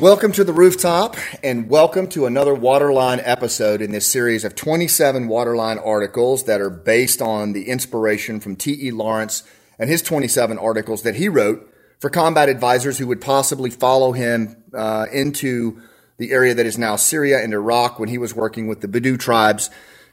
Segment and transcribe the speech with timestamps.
[0.00, 5.26] Welcome to the rooftop and welcome to another Waterline episode in this series of 27
[5.26, 8.92] Waterline articles that are based on the inspiration from T.E.
[8.92, 9.42] Lawrence
[9.76, 11.68] and his 27 articles that he wrote
[11.98, 15.82] for combat advisors who would possibly follow him uh, into
[16.16, 19.18] the area that is now Syria and Iraq when he was working with the Bedu
[19.18, 19.68] tribes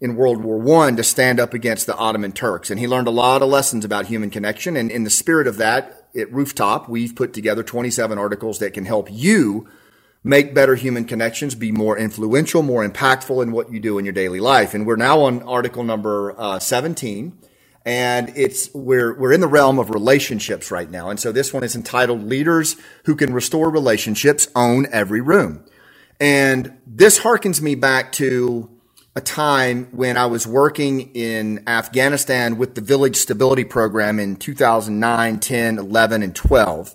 [0.00, 2.72] in World War I to stand up against the Ottoman Turks.
[2.72, 4.76] And he learned a lot of lessons about human connection.
[4.76, 8.84] And in the spirit of that, at Rooftop, we've put together 27 articles that can
[8.84, 9.68] help you
[10.24, 14.12] make better human connections, be more influential, more impactful in what you do in your
[14.12, 14.74] daily life.
[14.74, 17.38] And we're now on article number uh, 17.
[17.84, 21.08] And it's, we're, we're in the realm of relationships right now.
[21.08, 25.64] And so this one is entitled Leaders Who Can Restore Relationships Own Every Room.
[26.20, 28.77] And this harkens me back to
[29.16, 35.40] a time when I was working in Afghanistan with the Village Stability Program in 2009,
[35.40, 36.94] 10, 11, and 12.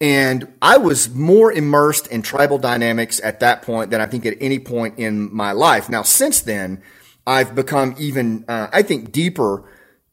[0.00, 4.36] And I was more immersed in tribal dynamics at that point than I think at
[4.40, 5.88] any point in my life.
[5.88, 6.82] Now, since then,
[7.26, 9.64] I've become even, uh, I think, deeper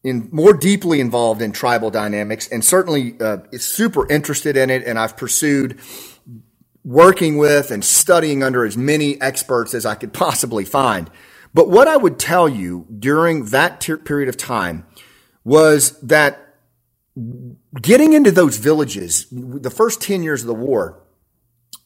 [0.04, 4.84] in more deeply involved in tribal dynamics and certainly uh, super interested in it.
[4.86, 5.80] And I've pursued
[6.84, 11.10] working with and studying under as many experts as I could possibly find.
[11.54, 14.86] But what I would tell you during that ter- period of time
[15.44, 16.56] was that
[17.82, 21.00] getting into those villages, the first 10 years of the war,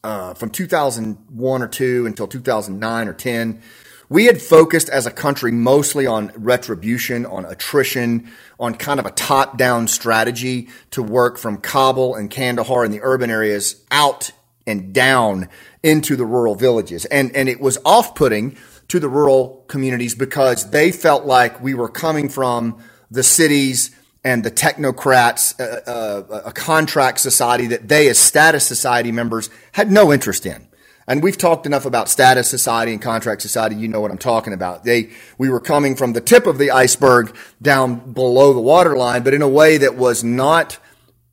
[0.02, 3.62] uh, from 2001 or 2 until 2009 or 10,
[4.08, 9.10] we had focused as a country mostly on retribution, on attrition, on kind of a
[9.10, 14.30] top down strategy to work from Kabul and Kandahar in the urban areas out
[14.68, 15.48] and down
[15.82, 17.04] into the rural villages.
[17.06, 18.56] And, and it was off putting
[18.88, 23.94] to the rural communities because they felt like we were coming from the cities
[24.24, 29.90] and the technocrats, uh, uh, a contract society that they, as status society members, had
[29.90, 30.68] no interest in.
[31.06, 33.76] And we've talked enough about status society and contract society.
[33.76, 34.84] You know what I'm talking about.
[34.84, 39.32] They, we were coming from the tip of the iceberg down below the waterline, but
[39.32, 40.78] in a way that was not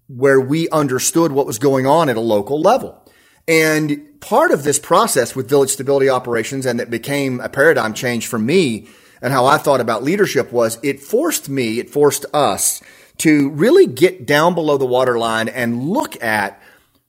[0.08, 3.05] where we understood what was going on at a local level.
[3.48, 8.28] And part of this process with village stability operations and that became a paradigm change
[8.28, 8.88] for me
[9.22, 12.82] and how I thought about leadership was it forced me, it forced us
[13.18, 16.62] to really get down below the waterline and look at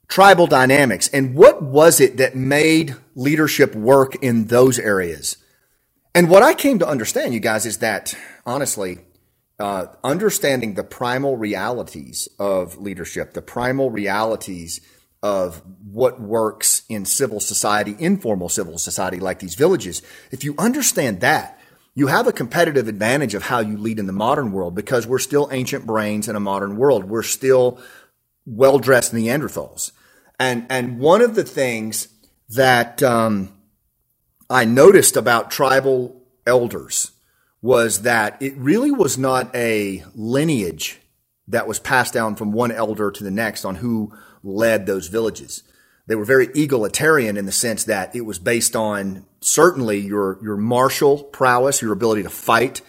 [0.08, 5.36] tribal dynamics and what was it that made leadership work in those areas.
[6.14, 8.14] And what I came to understand, you guys, is that
[8.46, 9.00] honestly,
[9.58, 14.80] uh, understanding the primal realities of leadership, the primal realities
[15.26, 15.60] of
[15.90, 21.58] what works in civil society, informal civil society like these villages, if you understand that,
[21.96, 25.18] you have a competitive advantage of how you lead in the modern world because we're
[25.18, 27.06] still ancient brains in a modern world.
[27.06, 27.80] We're still
[28.44, 29.90] well dressed Neanderthals.
[30.38, 32.06] And, and one of the things
[32.50, 33.52] that um,
[34.48, 37.10] I noticed about tribal elders
[37.62, 41.00] was that it really was not a lineage
[41.48, 44.12] that was passed down from one elder to the next on who
[44.46, 45.62] led those villages.
[46.06, 50.56] They were very egalitarian in the sense that it was based on certainly your, your
[50.56, 52.78] martial prowess, your ability to fight.
[52.80, 52.84] It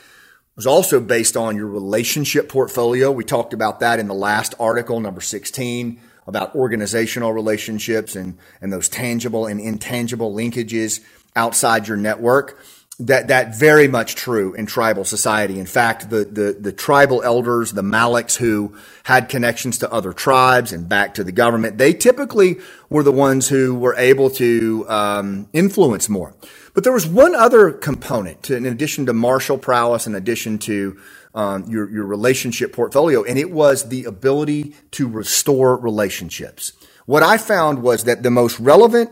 [0.55, 3.11] was also based on your relationship portfolio.
[3.11, 8.71] We talked about that in the last article, number 16, about organizational relationships and, and
[8.71, 11.01] those tangible and intangible linkages
[11.35, 12.59] outside your network
[12.99, 15.59] that that very much true in tribal society.
[15.59, 20.71] In fact, the, the, the tribal elders, the Maliks who had connections to other tribes
[20.71, 22.57] and back to the government, they typically
[22.89, 26.33] were the ones who were able to um, influence more.
[26.73, 30.99] But there was one other component, to, in addition to martial prowess, in addition to
[31.35, 36.73] um, your your relationship portfolio, and it was the ability to restore relationships.
[37.05, 39.11] What I found was that the most relevant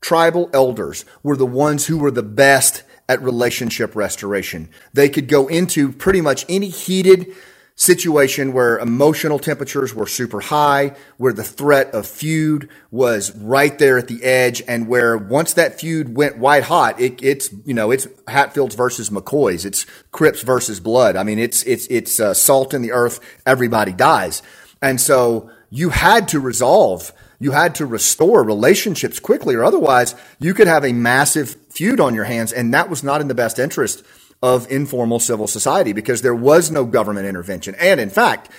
[0.00, 4.68] tribal elders were the ones who were the best at relationship restoration.
[4.92, 7.34] They could go into pretty much any heated
[7.74, 13.98] situation where emotional temperatures were super high, where the threat of feud was right there
[13.98, 17.90] at the edge, and where once that feud went white hot, it, it's you know
[17.90, 21.16] it's Hatfields versus McCoys, it's Crips versus Blood.
[21.16, 23.18] I mean, it's it's it's uh, salt in the earth.
[23.44, 24.40] Everybody dies,
[24.80, 30.52] and so you had to resolve you had to restore relationships quickly, or otherwise you
[30.52, 32.52] could have a massive feud on your hands.
[32.52, 34.04] And that was not in the best interest
[34.42, 37.74] of informal civil society because there was no government intervention.
[37.76, 38.50] And in fact,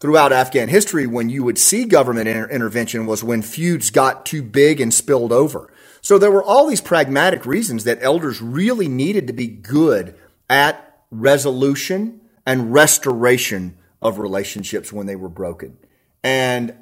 [0.00, 4.42] throughout Afghan history, when you would see government inter- intervention was when feuds got too
[4.42, 5.72] big and spilled over.
[6.02, 10.14] So there were all these pragmatic reasons that elders really needed to be good
[10.48, 15.78] at resolution and restoration of relationships when they were broken.
[16.22, 16.74] And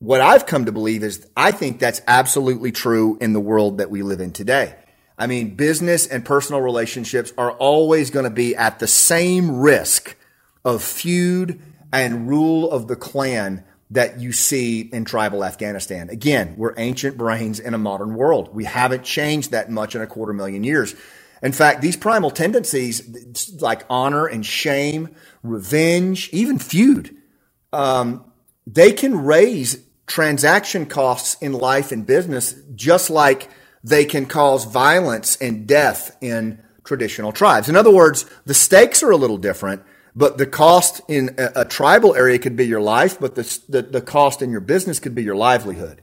[0.00, 3.90] what I've come to believe is I think that's absolutely true in the world that
[3.90, 4.74] we live in today.
[5.18, 10.16] I mean, business and personal relationships are always going to be at the same risk
[10.64, 11.60] of feud
[11.92, 16.08] and rule of the clan that you see in tribal Afghanistan.
[16.08, 18.54] Again, we're ancient brains in a modern world.
[18.54, 20.94] We haven't changed that much in a quarter million years.
[21.42, 27.14] In fact, these primal tendencies like honor and shame, revenge, even feud,
[27.72, 28.24] um,
[28.66, 33.50] they can raise transaction costs in life and business, just like
[33.84, 37.68] they can cause violence and death in traditional tribes.
[37.68, 39.82] In other words, the stakes are a little different,
[40.14, 43.82] but the cost in a, a tribal area could be your life, but the, the,
[43.82, 46.02] the cost in your business could be your livelihood.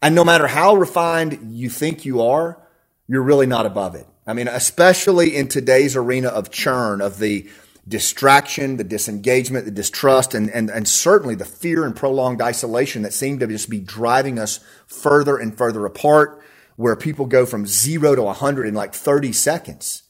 [0.00, 2.60] And no matter how refined you think you are,
[3.06, 4.06] you're really not above it.
[4.26, 7.48] I mean, especially in today's arena of churn, of the
[7.86, 13.12] distraction, the disengagement, the distrust, and, and, and certainly the fear and prolonged isolation that
[13.12, 16.40] seem to just be driving us further and further apart,
[16.82, 20.02] where people go from zero to 100 in like 30 seconds.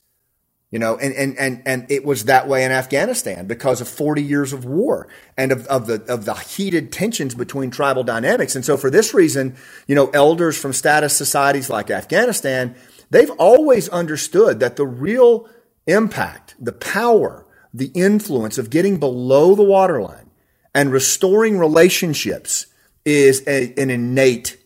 [0.71, 4.23] You know, and, and, and, and it was that way in Afghanistan because of 40
[4.23, 8.57] years of war and of, of the, of the heated tensions between tribal dynamics.
[8.57, 9.55] And so for this reason,
[9.87, 12.75] you know, elders from status societies like Afghanistan,
[13.11, 15.47] they've always understood that the real
[15.87, 20.31] impact, the power, the influence of getting below the waterline
[20.75, 22.67] and restoring relationships
[23.05, 24.57] is a, an innate,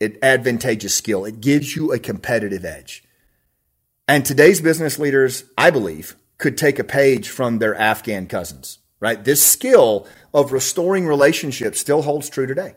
[0.00, 1.24] advantageous skill.
[1.24, 3.04] It gives you a competitive edge.
[4.08, 9.22] And today's business leaders, I believe, could take a page from their Afghan cousins, right?
[9.22, 12.74] This skill of restoring relationships still holds true today.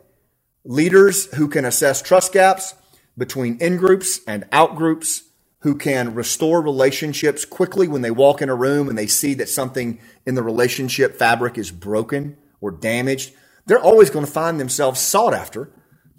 [0.64, 2.74] Leaders who can assess trust gaps
[3.18, 5.24] between in groups and out groups
[5.60, 9.50] who can restore relationships quickly when they walk in a room and they see that
[9.50, 13.34] something in the relationship fabric is broken or damaged,
[13.66, 15.70] they're always going to find themselves sought after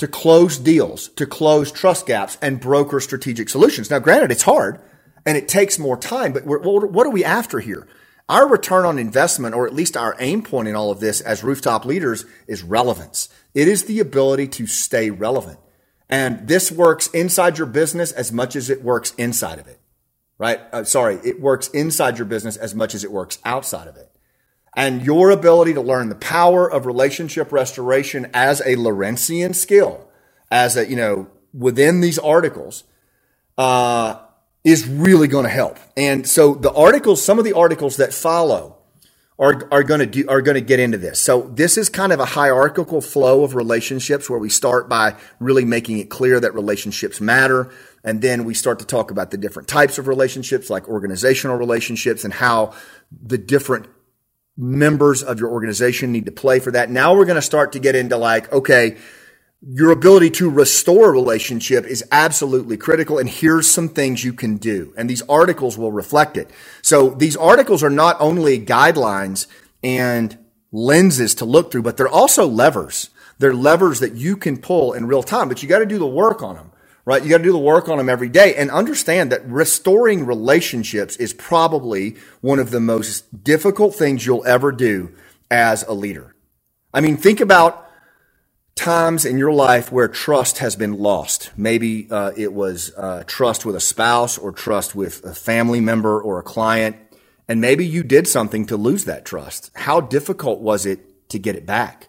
[0.00, 3.90] to close deals, to close trust gaps and broker strategic solutions.
[3.90, 4.80] Now, granted, it's hard
[5.26, 7.86] and it takes more time, but what are we after here?
[8.26, 11.44] Our return on investment, or at least our aim point in all of this as
[11.44, 13.28] rooftop leaders, is relevance.
[13.54, 15.58] It is the ability to stay relevant.
[16.08, 19.80] And this works inside your business as much as it works inside of it,
[20.38, 20.60] right?
[20.72, 24.10] Uh, sorry, it works inside your business as much as it works outside of it.
[24.76, 30.08] And your ability to learn the power of relationship restoration as a Lawrencian skill,
[30.50, 32.84] as a, you know, within these articles,
[33.58, 34.20] uh,
[34.62, 35.78] is really going to help.
[35.96, 38.76] And so the articles, some of the articles that follow
[39.38, 41.20] are, are going to do, are going to get into this.
[41.20, 45.64] So this is kind of a hierarchical flow of relationships where we start by really
[45.64, 47.70] making it clear that relationships matter.
[48.04, 52.22] And then we start to talk about the different types of relationships, like organizational relationships
[52.24, 52.74] and how
[53.10, 53.86] the different
[54.60, 56.90] members of your organization need to play for that.
[56.90, 58.98] Now we're going to start to get into like, okay,
[59.62, 63.18] your ability to restore a relationship is absolutely critical.
[63.18, 64.94] And here's some things you can do.
[64.96, 66.50] And these articles will reflect it.
[66.82, 69.46] So these articles are not only guidelines
[69.82, 70.38] and
[70.72, 73.10] lenses to look through, but they're also levers.
[73.38, 76.06] They're levers that you can pull in real time, but you got to do the
[76.06, 76.69] work on them,
[77.10, 77.24] right?
[77.24, 81.16] You got to do the work on them every day and understand that restoring relationships
[81.16, 85.12] is probably one of the most difficult things you'll ever do
[85.50, 86.36] as a leader.
[86.94, 87.84] I mean, think about
[88.76, 91.50] times in your life where trust has been lost.
[91.56, 96.20] Maybe uh, it was uh, trust with a spouse or trust with a family member
[96.22, 96.94] or a client.
[97.48, 99.72] And maybe you did something to lose that trust.
[99.74, 102.08] How difficult was it to get it back?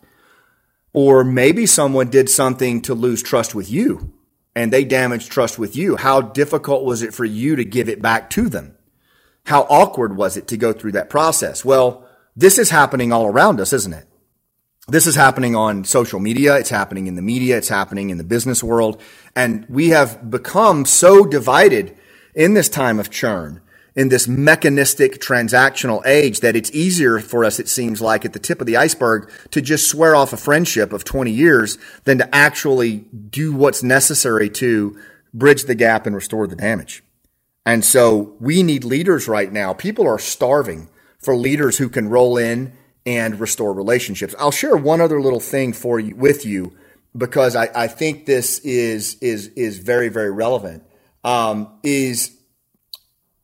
[0.93, 4.13] Or maybe someone did something to lose trust with you
[4.55, 5.95] and they damaged trust with you.
[5.95, 8.75] How difficult was it for you to give it back to them?
[9.45, 11.65] How awkward was it to go through that process?
[11.65, 14.07] Well, this is happening all around us, isn't it?
[14.87, 16.57] this is happening on social media.
[16.57, 17.57] It's happening in the media.
[17.57, 19.01] It's happening in the business world.
[19.35, 21.95] And we have become so divided
[22.33, 23.61] in this time of churn,
[23.95, 28.39] in this mechanistic transactional age that it's easier for us, it seems like at the
[28.39, 32.35] tip of the iceberg to just swear off a friendship of 20 years than to
[32.35, 34.97] actually do what's necessary to
[35.33, 37.03] bridge the gap and restore the damage.
[37.65, 39.73] And so we need leaders right now.
[39.73, 42.73] People are starving for leaders who can roll in
[43.05, 44.33] and restore relationships.
[44.39, 46.75] I'll share one other little thing for you with you
[47.15, 50.83] because I, I think this is is is very very relevant.
[51.23, 52.35] Um, is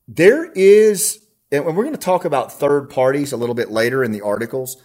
[0.07, 1.19] there is
[1.51, 4.81] and we're going to talk about third parties a little bit later in the articles.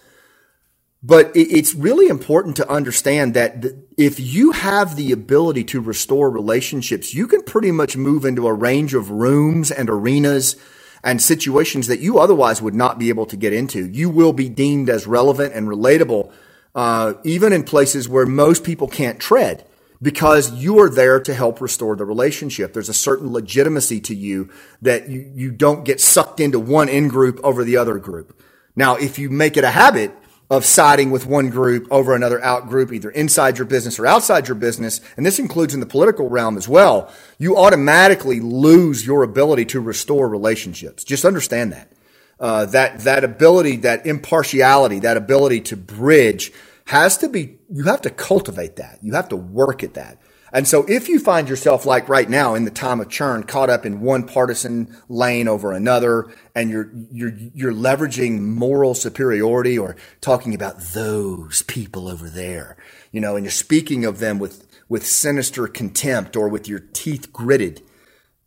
[1.05, 3.65] But it's really important to understand that
[3.99, 8.53] if you have the ability to restore relationships, you can pretty much move into a
[8.53, 10.55] range of rooms and arenas
[11.03, 13.89] and situations that you otherwise would not be able to get into.
[13.89, 16.31] You will be deemed as relevant and relatable
[16.75, 19.67] uh, even in places where most people can't tread
[20.03, 22.73] because you are there to help restore the relationship.
[22.73, 24.51] There's a certain legitimacy to you
[24.83, 28.43] that you, you don't get sucked into one in group over the other group.
[28.75, 30.13] Now, if you make it a habit
[30.51, 34.49] of siding with one group over another out group, either inside your business or outside
[34.49, 39.23] your business, and this includes in the political realm as well, you automatically lose your
[39.23, 41.05] ability to restore relationships.
[41.05, 41.93] Just understand that.
[42.41, 46.53] Uh, that that ability, that impartiality, that ability to bridge
[46.87, 48.99] has to be, you have to cultivate that.
[49.03, 50.19] You have to work at that.
[50.55, 53.71] And so if you find yourself like right now in the time of churn, caught
[53.71, 59.97] up in one partisan lane over another, and you're, you're, you're leveraging moral superiority or
[60.21, 62.77] talking about those people over there,
[63.13, 67.33] you know, and you're speaking of them with, with sinister contempt or with your teeth
[67.33, 67.83] gritted,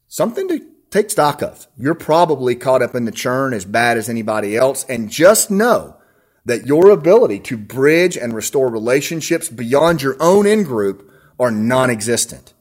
[0.08, 1.66] something to take stock of.
[1.76, 4.86] You're probably caught up in the churn as bad as anybody else.
[4.88, 5.98] And just know
[6.46, 11.90] that your ability to bridge and restore relationships beyond your own in group are non
[11.90, 12.54] existent.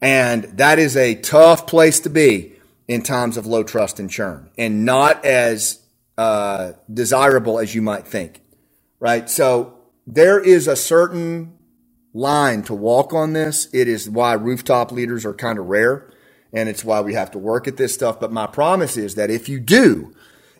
[0.00, 2.54] And that is a tough place to be
[2.86, 5.80] in times of low trust and churn and not as
[6.16, 8.40] uh, desirable as you might think,
[9.00, 9.28] right?
[9.28, 11.58] So there is a certain
[12.14, 13.68] line to walk on this.
[13.72, 16.10] It is why rooftop leaders are kind of rare
[16.52, 18.18] and it's why we have to work at this stuff.
[18.18, 20.14] But my promise is that if you do,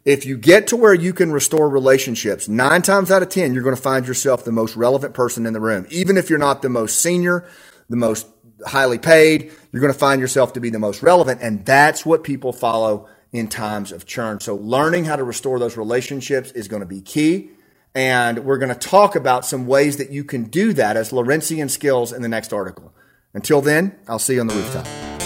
[0.08, 3.62] if you get to where you can restore relationships, nine times out of 10, you're
[3.62, 5.86] going to find yourself the most relevant person in the room.
[5.90, 7.46] Even if you're not the most senior,
[7.90, 8.26] the most
[8.66, 11.42] highly paid, you're going to find yourself to be the most relevant.
[11.42, 14.40] And that's what people follow in times of churn.
[14.40, 17.50] So learning how to restore those relationships is going to be key.
[17.94, 21.68] And we're going to talk about some ways that you can do that as Lawrencian
[21.68, 22.94] skills in the next article.
[23.34, 25.17] Until then, I'll see you on the rooftop.